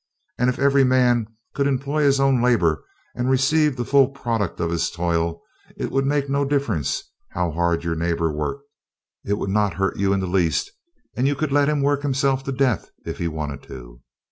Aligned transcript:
And 0.39 0.49
if 0.49 0.57
every 0.57 0.83
man 0.83 1.27
could 1.53 1.67
employ 1.67 2.01
his 2.01 2.19
own 2.19 2.41
labor 2.41 2.83
and 3.13 3.29
receive 3.29 3.75
the 3.75 3.85
full 3.85 4.07
product 4.09 4.59
of 4.59 4.71
his 4.71 4.89
toil 4.89 5.43
it 5.77 5.91
would 5.91 6.07
make 6.07 6.27
no 6.27 6.43
difference 6.43 7.03
how 7.29 7.51
hard 7.51 7.83
your 7.83 7.93
neighbor 7.93 8.31
worked, 8.31 8.63
it 9.23 9.33
would 9.37 9.51
not 9.51 9.75
hurt 9.75 9.97
you 9.97 10.11
in 10.11 10.19
the 10.19 10.25
least, 10.25 10.71
and 11.15 11.27
you 11.27 11.35
could 11.35 11.51
let 11.51 11.69
him 11.69 11.81
work 11.83 12.01
himself 12.01 12.43
to 12.45 12.51
death 12.51 12.89
if 13.05 13.19
he 13.19 13.27
wanted 13.27 13.61
to. 13.61 14.01